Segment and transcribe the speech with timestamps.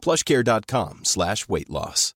[0.00, 2.14] plushcare.com slash weight loss.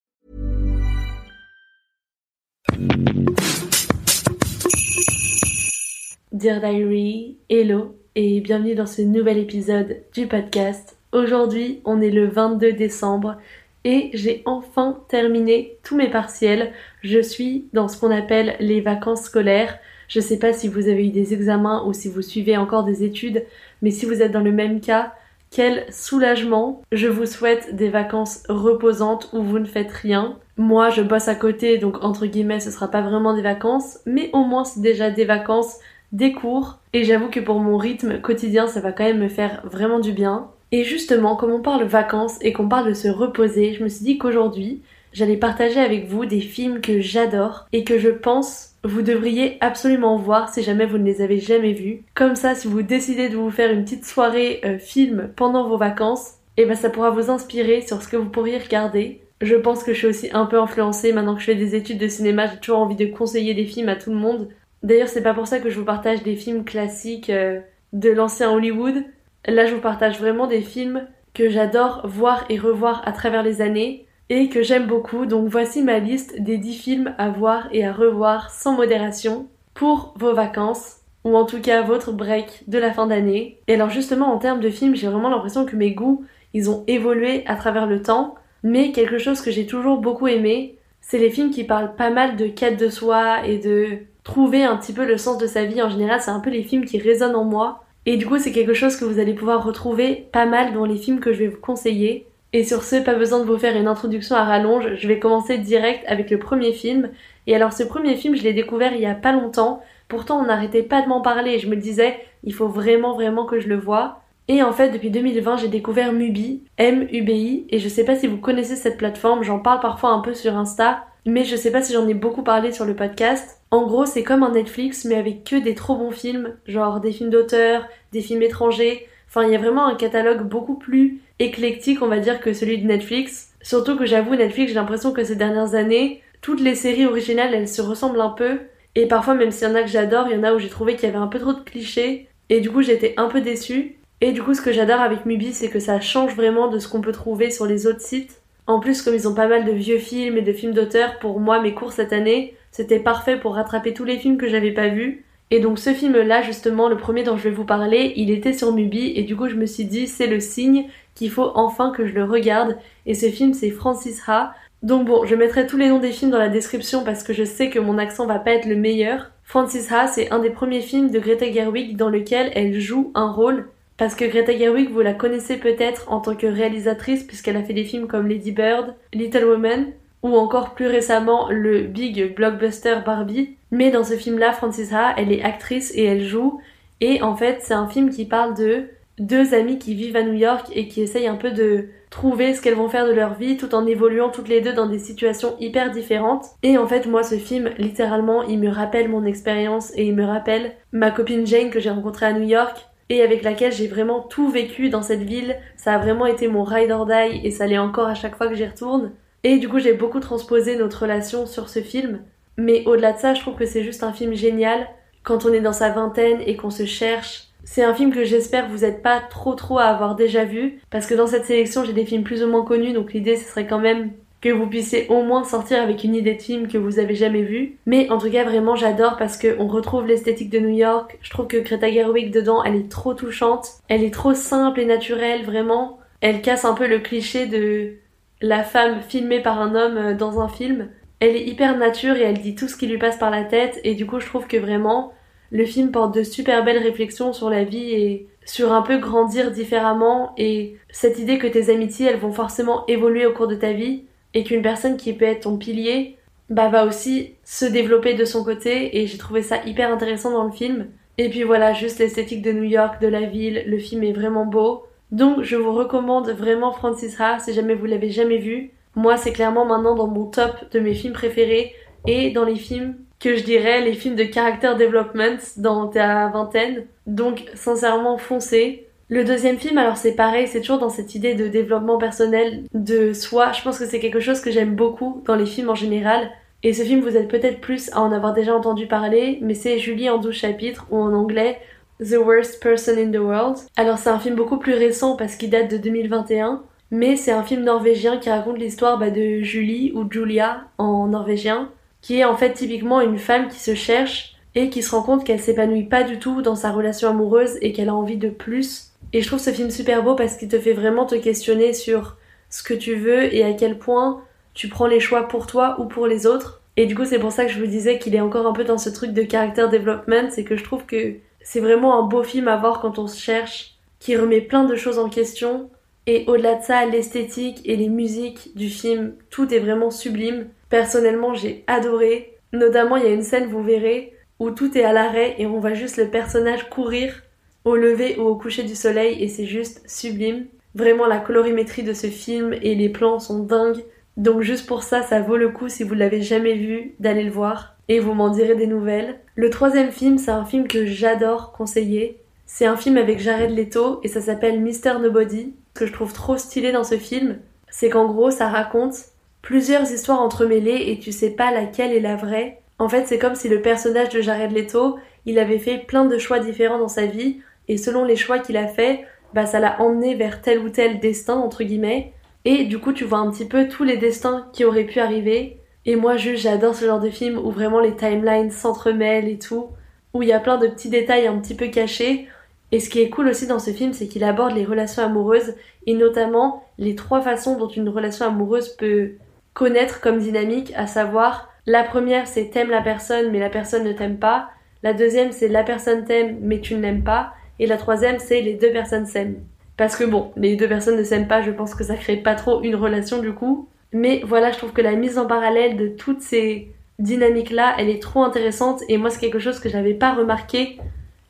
[6.33, 10.97] Dear Diary, hello et bienvenue dans ce nouvel épisode du podcast.
[11.13, 13.37] Aujourd'hui, on est le 22 décembre
[13.85, 16.73] et j'ai enfin terminé tous mes partiels.
[17.03, 19.79] Je suis dans ce qu'on appelle les vacances scolaires.
[20.09, 23.05] Je sais pas si vous avez eu des examens ou si vous suivez encore des
[23.05, 23.45] études,
[23.81, 25.15] mais si vous êtes dans le même cas,
[25.55, 26.83] quel soulagement.
[26.91, 30.37] Je vous souhaite des vacances reposantes où vous ne faites rien.
[30.57, 34.31] Moi, je bosse à côté, donc entre guillemets, ce sera pas vraiment des vacances, mais
[34.33, 35.79] au moins c'est déjà des vacances,
[36.11, 36.79] des cours.
[36.93, 40.11] Et j'avoue que pour mon rythme quotidien, ça va quand même me faire vraiment du
[40.11, 40.49] bien.
[40.73, 44.05] Et justement, comme on parle vacances et qu'on parle de se reposer, je me suis
[44.05, 44.83] dit qu'aujourd'hui,
[45.13, 50.17] j'allais partager avec vous des films que j'adore et que je pense vous devriez absolument
[50.17, 52.03] voir si jamais vous ne les avez jamais vus.
[52.15, 55.79] Comme ça, si vous décidez de vous faire une petite soirée euh, film pendant vos
[55.79, 59.21] vacances, et eh ben ça pourra vous inspirer sur ce que vous pourriez regarder.
[59.41, 61.99] Je pense que je suis aussi un peu influencée maintenant que je fais des études
[61.99, 64.49] de cinéma, j'ai toujours envie de conseiller des films à tout le monde.
[64.85, 67.61] D'ailleurs, c'est pas pour ça que je vous partage des films classiques euh,
[67.93, 69.03] de l'ancien Hollywood.
[69.47, 73.61] Là, je vous partage vraiment des films que j'adore voir et revoir à travers les
[73.61, 75.27] années et que j'aime beaucoup.
[75.27, 80.15] Donc voici ma liste des 10 films à voir et à revoir sans modération pour
[80.17, 83.59] vos vacances ou en tout cas votre break de la fin d'année.
[83.67, 86.85] Et alors justement en termes de films, j'ai vraiment l'impression que mes goûts, ils ont
[86.87, 91.31] évolué à travers le temps, mais quelque chose que j'ai toujours beaucoup aimé, c'est les
[91.31, 95.05] films qui parlent pas mal de quête de soi et de trouver un petit peu
[95.05, 95.83] le sens de sa vie.
[95.83, 97.85] En général, c'est un peu les films qui résonnent en moi.
[98.07, 100.97] Et du coup, c'est quelque chose que vous allez pouvoir retrouver pas mal dans les
[100.97, 102.27] films que je vais vous conseiller.
[102.55, 105.59] Et sur ce, pas besoin de vous faire une introduction à rallonge, je vais commencer
[105.59, 107.11] direct avec le premier film.
[107.49, 110.45] Et alors ce premier film, je l'ai découvert il y a pas longtemps, pourtant on
[110.45, 113.77] n'arrêtait pas de m'en parler, je me disais, il faut vraiment vraiment que je le
[113.77, 114.21] vois.
[114.47, 118.39] Et en fait, depuis 2020, j'ai découvert Mubi, M-U-B-I, et je sais pas si vous
[118.39, 121.93] connaissez cette plateforme, j'en parle parfois un peu sur Insta, mais je sais pas si
[121.93, 123.63] j'en ai beaucoup parlé sur le podcast.
[123.73, 127.11] En gros, c'est comme un Netflix, mais avec que des trop bons films, genre des
[127.11, 132.03] films d'auteur, des films étrangers, enfin il y a vraiment un catalogue beaucoup plus éclectique,
[132.03, 133.53] on va dire, que celui de Netflix.
[133.63, 137.69] Surtout que j'avoue, Netflix, j'ai l'impression que ces dernières années, toutes les séries originales, elles
[137.69, 138.61] se ressemblent un peu.
[138.95, 140.69] Et parfois, même s'il y en a que j'adore, il y en a où j'ai
[140.69, 142.29] trouvé qu'il y avait un peu trop de clichés.
[142.49, 143.97] Et du coup, j'étais un peu déçue.
[144.21, 146.87] Et du coup, ce que j'adore avec Mubi, c'est que ça change vraiment de ce
[146.87, 148.41] qu'on peut trouver sur les autres sites.
[148.69, 151.41] En plus, comme ils ont pas mal de vieux films et de films d'auteur, pour
[151.41, 154.89] moi, mes cours cette année, c'était parfait pour rattraper tous les films que j'avais pas
[154.89, 155.25] vus.
[155.51, 158.73] Et donc ce film-là, justement, le premier dont je vais vous parler, il était sur
[158.73, 162.07] Mubi et du coup je me suis dit c'est le signe qu'il faut enfin que
[162.07, 162.77] je le regarde.
[163.07, 164.55] Et ce film c'est Francis Ha.
[164.83, 167.45] Donc bon, je mettrai tous les noms des films dans la description parce que je
[167.45, 169.31] sais que mon accent va pas être le meilleur.
[169.45, 173.31] Francis Ha, c'est un des premiers films de Greta Gerwig dans lequel elle joue un
[173.31, 173.69] rôle.
[173.97, 177.75] Parce que Greta Gerwig, vous la connaissez peut-être en tant que réalisatrice puisqu'elle a fait
[177.75, 179.87] des films comme Lady Bird, Little Woman
[180.25, 183.57] ou encore plus récemment le big blockbuster Barbie.
[183.75, 186.61] Mais dans ce film-là, Francis Ha, elle est actrice et elle joue.
[187.01, 188.85] Et en fait, c'est un film qui parle de
[189.19, 192.63] deux amies qui vivent à New York et qui essayent un peu de trouver ce
[192.63, 195.57] qu'elles vont faire de leur vie tout en évoluant toutes les deux dans des situations
[195.59, 196.47] hyper différentes.
[196.63, 200.25] Et en fait, moi, ce film, littéralement, il me rappelle mon expérience et il me
[200.25, 202.77] rappelle ma copine Jane que j'ai rencontrée à New York
[203.09, 205.57] et avec laquelle j'ai vraiment tout vécu dans cette ville.
[205.77, 208.47] Ça a vraiment été mon ride or die et ça l'est encore à chaque fois
[208.47, 209.11] que j'y retourne.
[209.43, 212.21] Et du coup, j'ai beaucoup transposé notre relation sur ce film.
[212.57, 214.89] Mais au-delà de ça, je trouve que c'est juste un film génial
[215.23, 217.49] quand on est dans sa vingtaine et qu'on se cherche.
[217.65, 221.07] C'est un film que j'espère vous êtes pas trop trop à avoir déjà vu parce
[221.07, 223.67] que dans cette sélection j'ai des films plus ou moins connus donc l'idée ce serait
[223.67, 224.11] quand même
[224.45, 227.41] que vous puissiez au moins sortir avec une idée de film que vous avez jamais
[227.41, 227.79] vu.
[227.87, 231.19] Mais en tout cas, vraiment, j'adore parce qu'on retrouve l'esthétique de New York.
[231.23, 233.69] Je trouve que Greta Gerwig dedans, elle est trop touchante.
[233.89, 235.99] Elle est trop simple et naturelle, vraiment.
[236.21, 237.95] Elle casse un peu le cliché de
[238.43, 240.91] la femme filmée par un homme euh, dans un film.
[241.25, 243.81] Elle est hyper nature et elle dit tout ce qui lui passe par la tête.
[243.83, 245.15] Et du coup, je trouve que vraiment,
[245.51, 249.51] le film porte de super belles réflexions sur la vie et sur un peu grandir
[249.51, 253.73] différemment et cette idée que tes amitiés elles vont forcément évoluer au cours de ta
[253.73, 254.05] vie
[254.35, 256.19] et qu'une personne qui peut être ton pilier
[256.51, 260.45] bah va aussi se développer de son côté et j'ai trouvé ça hyper intéressant dans
[260.45, 260.89] le film.
[261.17, 264.45] Et puis voilà, juste l'esthétique de New York, de la ville, le film est vraiment
[264.45, 264.85] beau.
[265.11, 268.73] Donc je vous recommande vraiment Francis Ha si jamais vous l'avez jamais vu.
[268.97, 271.75] Moi c'est clairement maintenant dans mon top de mes films préférés
[272.07, 276.85] et dans les films que je dirais les films de character development dans ta vingtaine.
[277.07, 278.87] Donc sincèrement foncez.
[279.09, 283.13] Le deuxième film, alors c'est pareil, c'est toujours dans cette idée de développement personnel de
[283.13, 283.53] soi.
[283.53, 286.31] Je pense que c'est quelque chose que j'aime beaucoup dans les films en général.
[286.63, 289.79] Et ce film, vous êtes peut-être plus à en avoir déjà entendu parler, mais c'est
[289.79, 291.59] Julie en 12 chapitres, ou en anglais
[292.01, 293.59] The Worst Person in the World.
[293.77, 296.63] Alors c'est un film beaucoup plus récent parce qu'il date de 2021,
[296.95, 301.71] mais c'est un film norvégien qui raconte l'histoire bah, de Julie, ou Julia en norvégien,
[302.01, 305.25] qui est en fait typiquement une femme qui se cherche et qui se rend compte
[305.25, 308.95] qu'elle s'épanouit pas du tout dans sa relation amoureuse et qu'elle a envie de plus
[309.15, 312.17] et je trouve ce film super beau parce qu'il te fait vraiment te questionner sur
[312.51, 314.23] ce que tu veux et à quel point
[314.55, 316.63] tu prends les choix pour toi ou pour les autres.
[316.77, 318.65] Et du coup, c'est pour ça que je vous disais qu'il est encore un peu
[318.65, 322.25] dans ce truc de character development, c'est que je trouve que c'est vraiment un beau
[322.25, 325.71] film à voir quand on se cherche, qui remet plein de choses en question.
[326.07, 330.49] Et au-delà de ça, l'esthétique et les musiques du film, tout est vraiment sublime.
[330.69, 332.39] Personnellement, j'ai adoré.
[332.53, 335.61] Notamment, il y a une scène, vous verrez, où tout est à l'arrêt et on
[335.61, 337.23] voit juste le personnage courir
[337.65, 340.47] au lever ou au coucher du soleil et c'est juste sublime.
[340.75, 343.85] Vraiment la colorimétrie de ce film et les plans sont dingues.
[344.17, 347.31] Donc juste pour ça, ça vaut le coup si vous l'avez jamais vu d'aller le
[347.31, 349.21] voir et vous m'en direz des nouvelles.
[349.35, 352.21] Le troisième film, c'est un film que j'adore conseiller.
[352.47, 354.99] C'est un film avec Jared Leto et ça s'appelle Mr.
[355.01, 355.55] Nobody.
[355.75, 357.39] Que je trouve trop stylé dans ce film,
[357.69, 358.95] c'est qu'en gros, ça raconte
[359.43, 362.61] plusieurs histoires entremêlées et tu sais pas laquelle est la vraie.
[362.79, 366.19] En fait, c'est comme si le personnage de Jared Leto, il avait fait plein de
[366.19, 369.81] choix différents dans sa vie et selon les choix qu'il a fait, bah ça l'a
[369.81, 372.13] emmené vers tel ou tel destin entre guillemets.
[372.45, 375.59] Et du coup tu vois un petit peu tous les destins qui auraient pu arriver.
[375.87, 379.71] Et moi juste j'adore ce genre de film où vraiment les timelines s'entremêlent et tout
[380.13, 382.29] où il y a plein de petits détails un petit peu cachés
[382.75, 385.55] et ce qui est cool aussi dans ce film c'est qu'il aborde les relations amoureuses
[385.87, 389.13] et notamment les trois façons dont une relation amoureuse peut
[389.53, 393.93] connaître comme dynamique à savoir la première c'est t'aimes la personne mais la personne ne
[393.93, 394.49] t'aime pas
[394.83, 398.41] la deuxième c'est la personne t'aime mais tu ne l'aimes pas et la troisième, c'est
[398.41, 399.43] les deux personnes s'aiment.
[399.77, 402.35] Parce que bon, les deux personnes ne s'aiment pas, je pense que ça crée pas
[402.35, 403.69] trop une relation du coup.
[403.93, 408.03] Mais voilà, je trouve que la mise en parallèle de toutes ces dynamiques-là, elle est
[408.03, 408.83] trop intéressante.
[408.89, 410.79] Et moi, c'est quelque chose que j'avais pas remarqué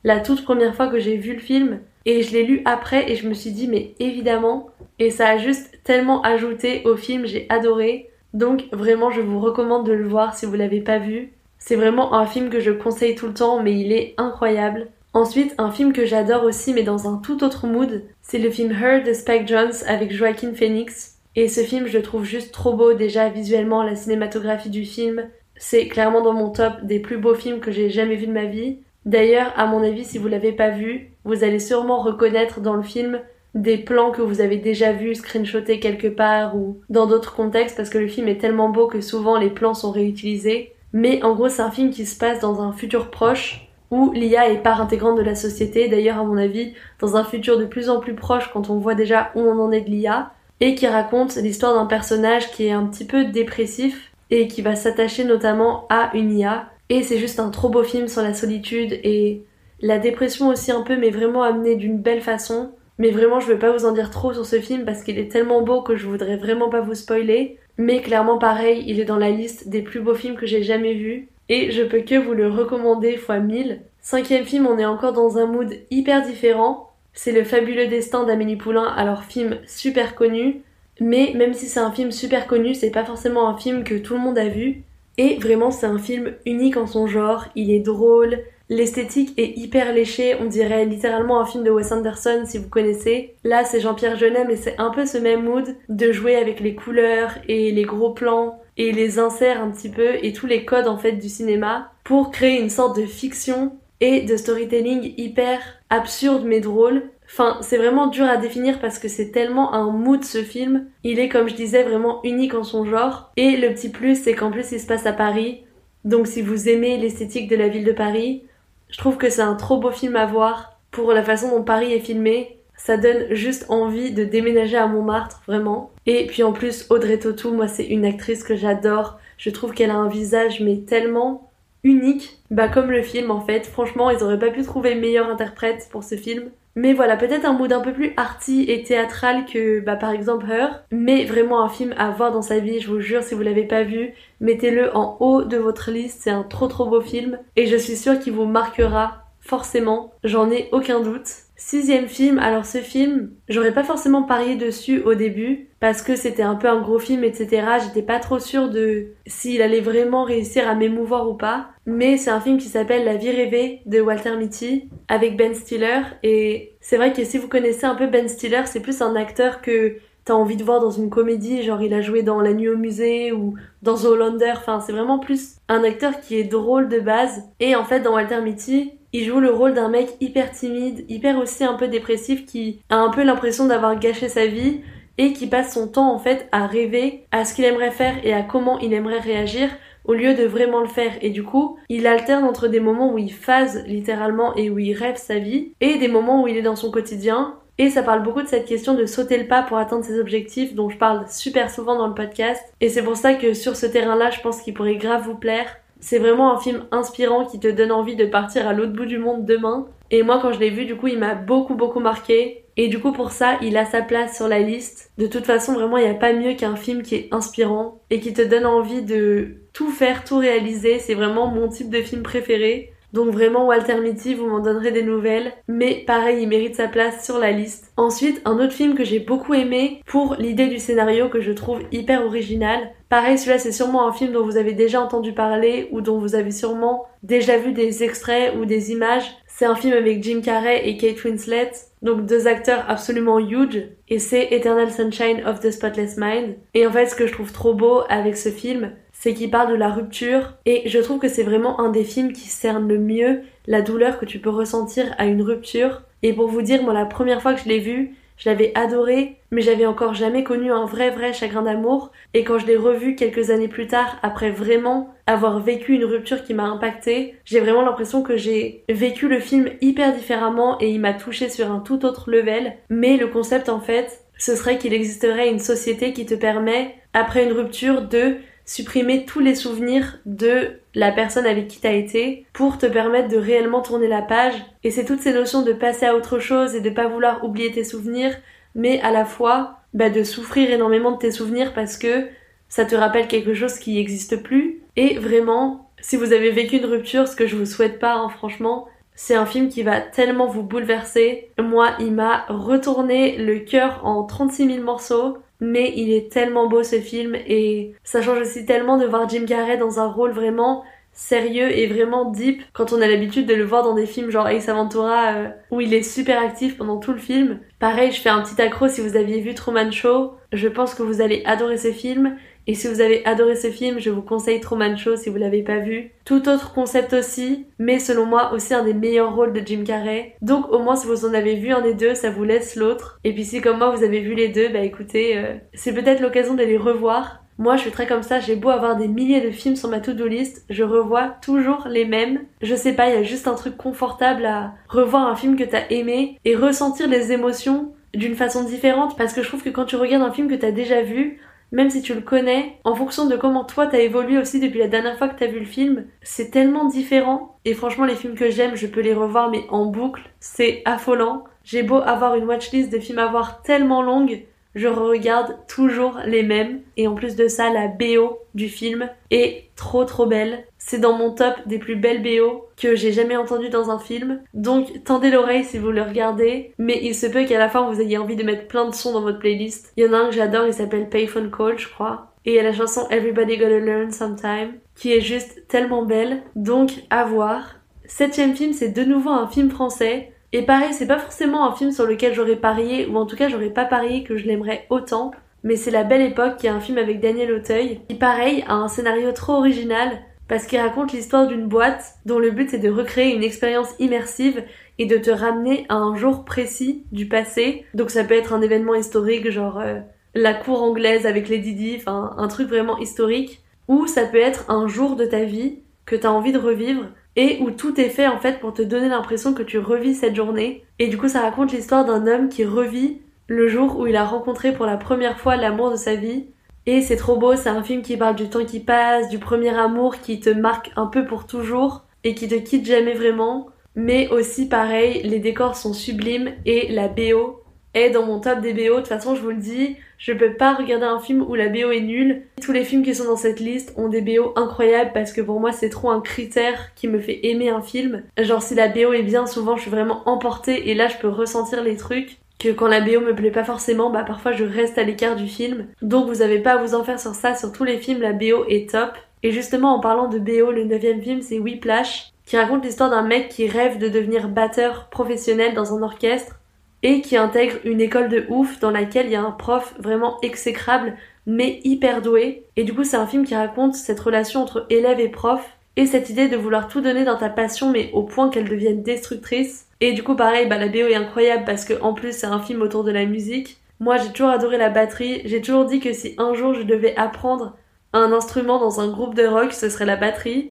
[0.04, 1.80] la toute première fois que j'ai vu le film.
[2.06, 4.68] Et je l'ai lu après et je me suis dit, mais évidemment.
[4.98, 8.10] Et ça a juste tellement ajouté au film, j'ai adoré.
[8.34, 11.32] Donc vraiment, je vous recommande de le voir si vous l'avez pas vu.
[11.58, 14.88] C'est vraiment un film que je conseille tout le temps, mais il est incroyable.
[15.14, 18.72] Ensuite, un film que j'adore aussi, mais dans un tout autre mood, c'est le film
[18.72, 21.18] Her de Spike Jones avec Joaquin Phoenix.
[21.36, 25.28] Et ce film, je trouve juste trop beau déjà visuellement, la cinématographie du film.
[25.56, 28.44] C'est clairement dans mon top des plus beaux films que j'ai jamais vu de ma
[28.44, 28.78] vie.
[29.04, 32.82] D'ailleurs, à mon avis, si vous l'avez pas vu, vous allez sûrement reconnaître dans le
[32.82, 33.20] film
[33.54, 37.90] des plans que vous avez déjà vus screenshotés quelque part ou dans d'autres contextes parce
[37.90, 40.72] que le film est tellement beau que souvent les plans sont réutilisés.
[40.92, 44.50] Mais en gros, c'est un film qui se passe dans un futur proche où l'IA
[44.50, 47.90] est part intégrante de la société, d'ailleurs à mon avis dans un futur de plus
[47.90, 50.86] en plus proche quand on voit déjà où on en est de l'IA, et qui
[50.86, 55.86] raconte l'histoire d'un personnage qui est un petit peu dépressif et qui va s'attacher notamment
[55.90, 56.66] à une IA.
[56.90, 59.42] Et c'est juste un trop beau film sur la solitude et
[59.80, 62.70] la dépression aussi un peu, mais vraiment amené d'une belle façon.
[62.98, 65.30] Mais vraiment, je veux pas vous en dire trop sur ce film parce qu'il est
[65.30, 67.58] tellement beau que je voudrais vraiment pas vous spoiler.
[67.76, 70.94] Mais clairement, pareil, il est dans la liste des plus beaux films que j'ai jamais
[70.94, 73.80] vus et je peux que vous le recommander fois 1000.
[74.00, 76.90] Cinquième film, on est encore dans un mood hyper différent.
[77.12, 80.62] C'est Le fabuleux destin d'Amélie Poulain, alors film super connu,
[81.00, 84.14] mais même si c'est un film super connu, c'est pas forcément un film que tout
[84.14, 84.82] le monde a vu.
[85.18, 88.38] Et vraiment, c'est un film unique en son genre, il est drôle,
[88.70, 93.34] L'esthétique est hyper léchée, on dirait littéralement un film de Wes Anderson si vous connaissez.
[93.44, 96.74] Là c'est Jean-Pierre Jeunet mais c'est un peu ce même mood de jouer avec les
[96.74, 100.88] couleurs et les gros plans et les inserts un petit peu et tous les codes
[100.88, 106.44] en fait du cinéma pour créer une sorte de fiction et de storytelling hyper absurde
[106.46, 107.10] mais drôle.
[107.26, 110.86] Enfin, c'est vraiment dur à définir parce que c'est tellement un mood ce film.
[111.02, 113.32] Il est, comme je disais, vraiment unique en son genre.
[113.36, 115.62] Et le petit plus, c'est qu'en plus, il se passe à Paris.
[116.04, 118.44] Donc, si vous aimez l'esthétique de la ville de Paris,
[118.90, 121.92] je trouve que c'est un trop beau film à voir pour la façon dont Paris
[121.92, 122.58] est filmé.
[122.76, 125.92] Ça donne juste envie de déménager à Montmartre, vraiment.
[126.06, 129.18] Et puis en plus, Audrey Tautou, moi, c'est une actrice que j'adore.
[129.38, 131.50] Je trouve qu'elle a un visage, mais tellement
[131.82, 132.38] unique.
[132.50, 133.66] Bah, comme le film, en fait.
[133.66, 136.50] Franchement, ils auraient pas pu trouver meilleur interprète pour ce film.
[136.76, 140.50] Mais voilà, peut-être un mood un peu plus arty et théâtral que bah, par exemple
[140.50, 143.42] Her, mais vraiment un film à voir dans sa vie, je vous jure, si vous
[143.42, 147.38] l'avez pas vu, mettez-le en haut de votre liste, c'est un trop trop beau film
[147.56, 151.43] et je suis sûre qu'il vous marquera forcément, j'en ai aucun doute.
[151.56, 156.42] Sixième film, alors ce film, j'aurais pas forcément parié dessus au début parce que c'était
[156.42, 157.62] un peu un gros film, etc.
[157.84, 161.68] J'étais pas trop sûre de s'il allait vraiment réussir à m'émouvoir ou pas.
[161.86, 166.00] Mais c'est un film qui s'appelle La vie rêvée de Walter Mitty avec Ben Stiller
[166.24, 169.62] et c'est vrai que si vous connaissez un peu Ben Stiller, c'est plus un acteur
[169.62, 172.70] que t'as envie de voir dans une comédie, genre il a joué dans La Nuit
[172.70, 176.98] au musée ou dans Zoolander, enfin c'est vraiment plus un acteur qui est drôle de
[176.98, 177.42] base.
[177.60, 181.38] Et en fait dans Walter Mitty, il joue le rôle d'un mec hyper timide, hyper
[181.38, 184.80] aussi un peu dépressif qui a un peu l'impression d'avoir gâché sa vie
[185.18, 188.34] et qui passe son temps en fait à rêver à ce qu'il aimerait faire et
[188.34, 189.70] à comment il aimerait réagir
[190.04, 191.12] au lieu de vraiment le faire.
[191.22, 194.94] Et du coup, il alterne entre des moments où il phase littéralement et où il
[194.94, 197.54] rêve sa vie et des moments où il est dans son quotidien.
[197.78, 200.74] Et ça parle beaucoup de cette question de sauter le pas pour atteindre ses objectifs
[200.74, 202.62] dont je parle super souvent dans le podcast.
[202.80, 205.76] Et c'est pour ça que sur ce terrain-là, je pense qu'il pourrait grave vous plaire.
[206.04, 209.16] C'est vraiment un film inspirant qui te donne envie de partir à l'autre bout du
[209.16, 209.88] monde demain.
[210.10, 212.66] Et moi, quand je l'ai vu, du coup, il m'a beaucoup, beaucoup marqué.
[212.76, 215.10] Et du coup, pour ça, il a sa place sur la liste.
[215.16, 218.20] De toute façon, vraiment, il n'y a pas mieux qu'un film qui est inspirant et
[218.20, 220.98] qui te donne envie de tout faire, tout réaliser.
[220.98, 222.92] C'est vraiment mon type de film préféré.
[223.14, 225.52] Donc vraiment Walter Mitty, vous m'en donnerez des nouvelles.
[225.68, 227.92] Mais pareil, il mérite sa place sur la liste.
[227.96, 231.82] Ensuite, un autre film que j'ai beaucoup aimé pour l'idée du scénario que je trouve
[231.92, 232.90] hyper original.
[233.08, 236.34] Pareil, celui-là c'est sûrement un film dont vous avez déjà entendu parler ou dont vous
[236.34, 239.30] avez sûrement déjà vu des extraits ou des images.
[239.56, 241.70] C'est un film avec Jim Carrey et Kate Winslet,
[242.02, 246.56] donc deux acteurs absolument huge, et c'est Eternal Sunshine of the Spotless Mind.
[246.74, 249.70] Et en fait, ce que je trouve trop beau avec ce film, c'est qu'il parle
[249.70, 252.98] de la rupture et je trouve que c'est vraiment un des films qui cerne le
[252.98, 256.02] mieux la douleur que tu peux ressentir à une rupture.
[256.24, 259.36] Et pour vous dire, moi la première fois que je l'ai vu, je l'avais adoré,
[259.50, 262.10] mais j'avais encore jamais connu un vrai vrai chagrin d'amour.
[262.34, 266.44] Et quand je l'ai revu quelques années plus tard, après vraiment avoir vécu une rupture
[266.44, 271.00] qui m'a impacté, j'ai vraiment l'impression que j'ai vécu le film hyper différemment et il
[271.00, 272.74] m'a touché sur un tout autre level.
[272.90, 277.44] Mais le concept en fait, ce serait qu'il existerait une société qui te permet, après
[277.44, 282.78] une rupture, de supprimer tous les souvenirs de la personne avec qui t'as été pour
[282.78, 284.54] te permettre de réellement tourner la page.
[284.82, 287.72] Et c'est toutes ces notions de passer à autre chose et de pas vouloir oublier
[287.72, 288.34] tes souvenirs,
[288.74, 292.26] mais à la fois bah, de souffrir énormément de tes souvenirs parce que
[292.68, 294.80] ça te rappelle quelque chose qui n'existe plus.
[294.96, 298.28] Et vraiment, si vous avez vécu une rupture, ce que je vous souhaite pas, hein,
[298.28, 301.50] franchement, c'est un film qui va tellement vous bouleverser.
[301.58, 306.82] Moi, il m'a retourné le cœur en 36 000 morceaux mais il est tellement beau
[306.82, 310.84] ce film et ça change aussi tellement de voir Jim Carrey dans un rôle vraiment
[311.12, 314.48] sérieux et vraiment deep quand on a l'habitude de le voir dans des films genre
[314.48, 317.60] Ace Aventura euh, où il est super actif pendant tout le film.
[317.78, 321.02] Pareil, je fais un petit accro si vous aviez vu Truman Show, je pense que
[321.02, 324.60] vous allez adorer ce film et si vous avez adoré ce film, je vous conseille
[324.60, 326.12] Truman Show si vous l'avez pas vu.
[326.24, 330.34] Tout autre concept aussi, mais selon moi aussi un des meilleurs rôles de Jim Carrey.
[330.40, 333.20] Donc au moins si vous en avez vu un des deux, ça vous laisse l'autre.
[333.24, 336.20] Et puis si comme moi vous avez vu les deux, bah écoutez, euh, c'est peut-être
[336.20, 337.40] l'occasion de les revoir.
[337.56, 340.00] Moi, je suis très comme ça, j'ai beau avoir des milliers de films sur ma
[340.00, 342.40] to-do list, je revois toujours les mêmes.
[342.62, 345.62] Je sais pas, il y a juste un truc confortable à revoir un film que
[345.62, 349.84] t'as aimé et ressentir les émotions d'une façon différente parce que je trouve que quand
[349.84, 351.38] tu regardes un film que t'as déjà vu,
[351.74, 354.86] même si tu le connais, en fonction de comment toi t'as évolué aussi depuis la
[354.86, 357.58] dernière fois que t'as vu le film, c'est tellement différent.
[357.64, 361.42] Et franchement, les films que j'aime, je peux les revoir mais en boucle, c'est affolant.
[361.64, 366.42] J'ai beau avoir une watchlist de films à voir tellement longue, je regarde toujours les
[366.42, 366.80] mêmes.
[366.96, 370.64] Et en plus de ça, la BO du film est trop trop belle.
[370.78, 374.42] C'est dans mon top des plus belles BO que j'ai jamais entendu dans un film.
[374.52, 376.72] Donc tendez l'oreille si vous le regardez.
[376.78, 379.12] Mais il se peut qu'à la fin vous ayez envie de mettre plein de sons
[379.12, 379.92] dans votre playlist.
[379.96, 382.34] Il y en a un que j'adore, il s'appelle Payphone Call, je crois.
[382.44, 386.42] Et il y a la chanson Everybody Gotta Learn Sometime, qui est juste tellement belle.
[386.56, 387.76] Donc à voir.
[388.06, 390.33] Septième film, c'est de nouveau un film français.
[390.54, 393.48] Et pareil, c'est pas forcément un film sur lequel j'aurais parié, ou en tout cas
[393.48, 395.32] j'aurais pas parié que je l'aimerais autant.
[395.64, 398.74] Mais c'est La Belle Époque, qui est un film avec Daniel Auteuil, qui pareil a
[398.74, 400.12] un scénario trop original,
[400.46, 404.62] parce qu'il raconte l'histoire d'une boîte dont le but c'est de recréer une expérience immersive
[405.00, 407.84] et de te ramener à un jour précis du passé.
[407.92, 409.98] Donc ça peut être un événement historique, genre euh,
[410.36, 414.70] la cour anglaise avec les Didi, enfin un truc vraiment historique, ou ça peut être
[414.70, 417.06] un jour de ta vie que t'as envie de revivre
[417.36, 420.36] et où tout est fait en fait pour te donner l'impression que tu revis cette
[420.36, 420.84] journée.
[420.98, 424.24] Et du coup ça raconte l'histoire d'un homme qui revit le jour où il a
[424.24, 426.46] rencontré pour la première fois l'amour de sa vie.
[426.86, 429.76] Et c'est trop beau, c'est un film qui parle du temps qui passe, du premier
[429.76, 433.68] amour qui te marque un peu pour toujours et qui te quitte jamais vraiment.
[433.96, 437.63] Mais aussi pareil, les décors sont sublimes et la BO
[437.94, 438.94] est dans mon top des BO.
[438.94, 441.68] De toute façon, je vous le dis, je peux pas regarder un film où la
[441.68, 442.42] BO est nulle.
[442.62, 445.60] Tous les films qui sont dans cette liste ont des BO incroyables parce que pour
[445.60, 448.22] moi, c'est trop un critère qui me fait aimer un film.
[448.38, 451.28] Genre, si la BO est bien, souvent, je suis vraiment emportée et là, je peux
[451.28, 454.96] ressentir les trucs que quand la BO me plaît pas forcément, bah parfois je reste
[454.96, 455.86] à l'écart du film.
[456.02, 458.32] Donc vous avez pas à vous en faire sur ça, sur tous les films, la
[458.32, 459.10] BO est top.
[459.42, 463.22] Et justement en parlant de BO, le neuvième film c'est Whiplash, qui raconte l'histoire d'un
[463.22, 466.56] mec qui rêve de devenir batteur professionnel dans un orchestre
[467.04, 470.40] et qui intègre une école de ouf dans laquelle il y a un prof vraiment
[470.40, 471.14] exécrable
[471.46, 472.64] mais hyper doué.
[472.76, 475.60] Et du coup c'est un film qui raconte cette relation entre élève et prof
[475.96, 479.02] et cette idée de vouloir tout donner dans ta passion mais au point qu'elle devienne
[479.02, 479.86] destructrice.
[480.00, 482.58] Et du coup pareil, bah la BO est incroyable parce que en plus c'est un
[482.58, 483.76] film autour de la musique.
[484.00, 487.14] Moi j'ai toujours adoré la batterie, j'ai toujours dit que si un jour je devais
[487.16, 487.76] apprendre
[488.14, 490.70] un instrument dans un groupe de rock, ce serait la batterie.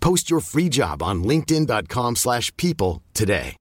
[0.00, 3.56] Post your free job on linkedin.com/people today.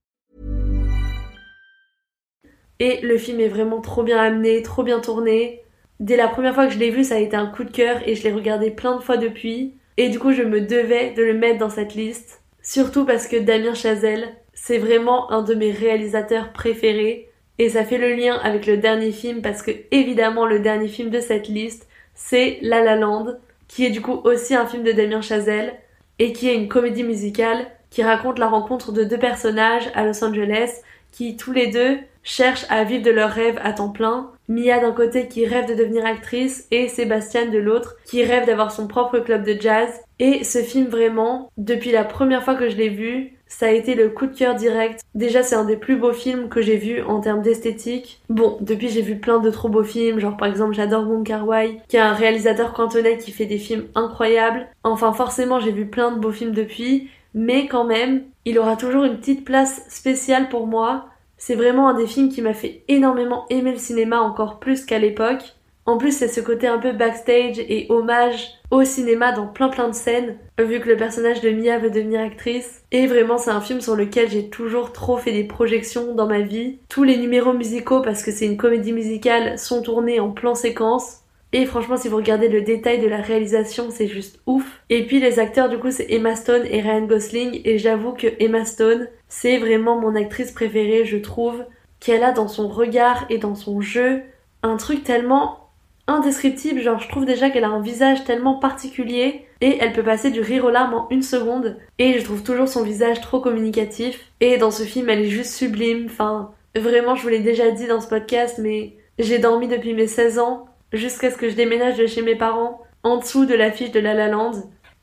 [2.80, 5.64] Et le film est vraiment trop bien amené, trop bien tourné.
[6.00, 8.08] Dès la première fois que je l'ai vu, ça a été un coup de cœur
[8.08, 9.74] et je l'ai regardé plein de fois depuis.
[9.98, 12.42] Et du coup, je me devais de le mettre dans cette liste.
[12.62, 17.30] Surtout parce que Damien Chazelle, c'est vraiment un de mes réalisateurs préférés.
[17.58, 21.10] Et ça fait le lien avec le dernier film parce que évidemment le dernier film
[21.10, 24.92] de cette liste, c'est La La Land, qui est du coup aussi un film de
[24.92, 25.74] Damien Chazelle
[26.20, 30.24] et qui est une comédie musicale qui raconte la rencontre de deux personnages à Los
[30.24, 30.72] Angeles
[31.12, 34.32] qui tous les deux cherchent à vivre de leurs rêves à temps plein.
[34.50, 38.72] Mia d'un côté qui rêve de devenir actrice et Sébastien de l'autre qui rêve d'avoir
[38.72, 39.90] son propre club de jazz.
[40.20, 43.96] Et ce film vraiment, depuis la première fois que je l'ai vu, ça a été
[43.96, 45.02] le coup de cœur direct.
[45.16, 48.22] Déjà, c'est un des plus beaux films que j'ai vu en termes d'esthétique.
[48.30, 51.46] Bon, depuis j'ai vu plein de trop beaux films, genre par exemple j'adore Wong Kar
[51.88, 54.68] qui est un réalisateur cantonais qui fait des films incroyables.
[54.84, 59.04] Enfin, forcément, j'ai vu plein de beaux films depuis, mais quand même, il aura toujours
[59.04, 61.08] une petite place spéciale pour moi.
[61.38, 64.98] C'est vraiment un des films qui m'a fait énormément aimer le cinéma encore plus qu'à
[65.00, 65.57] l'époque.
[65.88, 69.88] En plus, c'est ce côté un peu backstage et hommage au cinéma dans plein plein
[69.88, 72.84] de scènes, vu que le personnage de Mia veut devenir actrice.
[72.92, 76.42] Et vraiment, c'est un film sur lequel j'ai toujours trop fait des projections dans ma
[76.42, 76.80] vie.
[76.90, 81.22] Tous les numéros musicaux, parce que c'est une comédie musicale, sont tournés en plan séquence.
[81.54, 84.82] Et franchement, si vous regardez le détail de la réalisation, c'est juste ouf.
[84.90, 87.62] Et puis les acteurs, du coup, c'est Emma Stone et Ryan Gosling.
[87.64, 91.64] Et j'avoue que Emma Stone, c'est vraiment mon actrice préférée, je trouve.
[92.02, 94.22] Qu'elle a dans son regard et dans son jeu
[94.64, 95.67] un truc tellement
[96.08, 96.82] indescriptible.
[96.82, 100.42] Genre, je trouve déjà qu'elle a un visage tellement particulier et elle peut passer du
[100.42, 101.78] rire aux larmes en une seconde.
[102.00, 104.32] Et je trouve toujours son visage trop communicatif.
[104.40, 106.06] Et dans ce film, elle est juste sublime.
[106.06, 110.08] Enfin, vraiment, je vous l'ai déjà dit dans ce podcast, mais j'ai dormi depuis mes
[110.08, 113.92] 16 ans jusqu'à ce que je déménage de chez mes parents en dessous de l'affiche
[113.92, 114.52] de La La Land.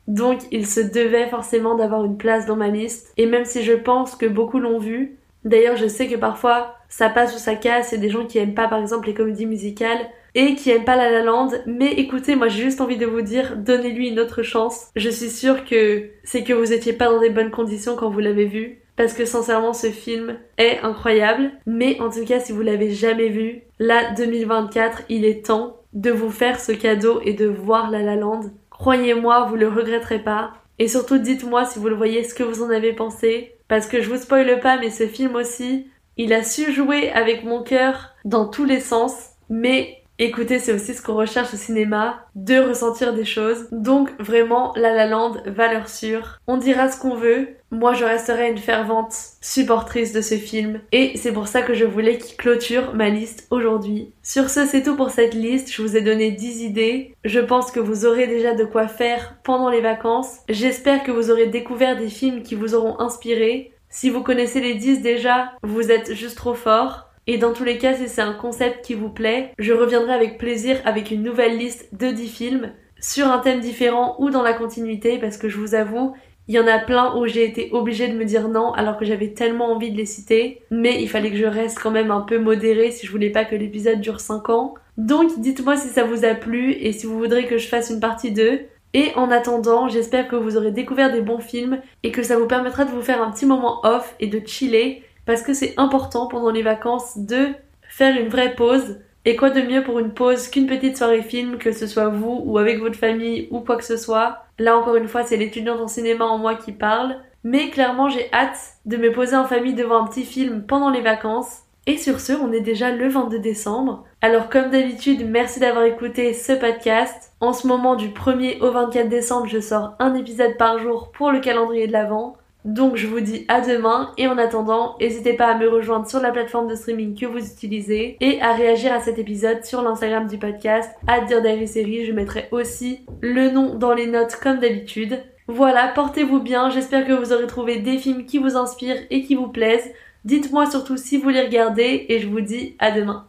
[0.07, 3.12] Donc, il se devait forcément d'avoir une place dans ma liste.
[3.17, 7.09] Et même si je pense que beaucoup l'ont vu, d'ailleurs, je sais que parfois ça
[7.09, 10.07] passe ou ça casse, et des gens qui aiment pas par exemple les comédies musicales
[10.35, 11.51] et qui aiment pas La La Land.
[11.66, 14.88] Mais écoutez, moi j'ai juste envie de vous dire, donnez-lui une autre chance.
[14.97, 18.20] Je suis sûre que c'est que vous étiez pas dans des bonnes conditions quand vous
[18.20, 18.81] l'avez vu.
[18.97, 21.51] parce que sincèrement ce film est incroyable.
[21.66, 26.11] Mais en tout cas, si vous l'avez jamais vu, là 2024, il est temps de
[26.11, 28.42] vous faire ce cadeau et de voir La La Land.
[28.70, 30.53] Croyez-moi, vous le regretterez pas.
[30.79, 33.55] Et surtout, dites-moi si vous le voyez, ce que vous en avez pensé?
[33.68, 37.44] Parce que je vous spoile pas, mais ce film aussi, il a su jouer avec
[37.44, 39.31] mon cœur dans tous les sens.
[39.49, 43.66] Mais Écoutez, c'est aussi ce qu'on recherche au cinéma, de ressentir des choses.
[43.72, 46.38] Donc vraiment, La La Land, valeur sûre.
[46.46, 47.48] On dira ce qu'on veut.
[47.72, 50.81] Moi, je resterai une fervente supportrice de ce film.
[50.92, 54.12] Et c'est pour ça que je voulais qu'il clôture ma liste aujourd'hui.
[54.22, 55.72] Sur ce, c'est tout pour cette liste.
[55.72, 57.16] Je vous ai donné 10 idées.
[57.24, 60.37] Je pense que vous aurez déjà de quoi faire pendant les vacances.
[60.48, 63.72] J'espère que vous aurez découvert des films qui vous auront inspiré.
[63.88, 67.09] Si vous connaissez les 10 déjà, vous êtes juste trop fort.
[67.26, 70.38] Et dans tous les cas, si c'est un concept qui vous plaît, je reviendrai avec
[70.38, 74.52] plaisir avec une nouvelle liste de 10 films sur un thème différent ou dans la
[74.52, 76.14] continuité parce que je vous avoue,
[76.48, 79.04] il y en a plein où j'ai été obligée de me dire non alors que
[79.04, 82.20] j'avais tellement envie de les citer, mais il fallait que je reste quand même un
[82.20, 84.74] peu modérée si je voulais pas que l'épisode dure 5 ans.
[84.98, 88.00] Donc dites-moi si ça vous a plu et si vous voudrez que je fasse une
[88.00, 88.60] partie 2.
[88.96, 92.46] Et en attendant, j'espère que vous aurez découvert des bons films et que ça vous
[92.46, 96.26] permettra de vous faire un petit moment off et de chiller parce que c'est important
[96.26, 97.48] pendant les vacances de
[97.88, 98.98] faire une vraie pause.
[99.26, 102.42] Et quoi de mieux pour une pause qu'une petite soirée film, que ce soit vous
[102.44, 104.44] ou avec votre famille ou quoi que ce soit.
[104.58, 107.16] Là encore une fois, c'est l'étudiante en cinéma en moi qui parle.
[107.42, 111.00] Mais clairement, j'ai hâte de me poser en famille devant un petit film pendant les
[111.00, 111.60] vacances.
[111.87, 114.04] Et sur ce, on est déjà le 22 décembre.
[114.22, 117.32] Alors comme d'habitude, merci d'avoir écouté ce podcast.
[117.40, 121.30] En ce moment, du 1er au 24 décembre, je sors un épisode par jour pour
[121.30, 122.37] le calendrier de l'Avent.
[122.64, 126.20] Donc je vous dis à demain et en attendant, n'hésitez pas à me rejoindre sur
[126.20, 130.27] la plateforme de streaming que vous utilisez et à réagir à cet épisode sur l'Instagram
[130.27, 134.61] du podcast, à dire des séries, je mettrai aussi le nom dans les notes comme
[134.61, 135.22] d'habitude.
[135.46, 139.35] Voilà, portez-vous bien, j'espère que vous aurez trouvé des films qui vous inspirent et qui
[139.35, 139.92] vous plaisent.
[140.24, 143.29] Dites-moi surtout si vous les regardez et je vous dis à demain.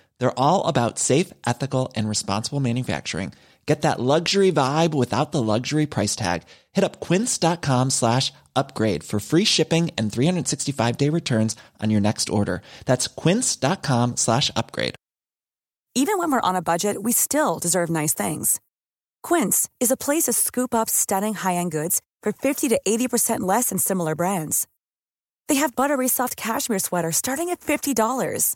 [0.21, 3.33] They're all about safe, ethical, and responsible manufacturing.
[3.65, 6.43] Get that luxury vibe without the luxury price tag.
[6.73, 12.29] Hit up quince.com slash upgrade for free shipping and 365 day returns on your next
[12.29, 12.61] order.
[12.85, 14.93] That's quince.com slash upgrade.
[15.95, 18.61] Even when we're on a budget, we still deserve nice things.
[19.23, 23.41] Quince is a place to scoop up stunning high end goods for 50 to 80%
[23.41, 24.67] less than similar brands.
[25.47, 28.55] They have buttery soft cashmere sweaters starting at $50,